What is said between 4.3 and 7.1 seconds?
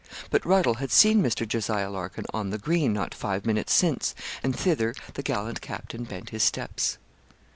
and thither the gallant captain bent his steps.